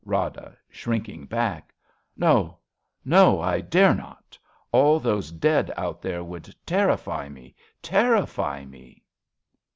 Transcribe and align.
Rada 0.03 0.57
{shrinking 0.67 1.27
back). 1.27 1.75
No, 2.17 2.57
no, 3.05 3.39
I 3.39 3.61
dare 3.61 3.93
not. 3.93 4.35
All 4.71 4.99
those 4.99 5.31
dead 5.31 5.71
out 5.77 6.01
there 6.01 6.23
would 6.23 6.55
terrify 6.65 7.29
me, 7.29 7.53
terrify 7.83 8.65
me 8.65 9.03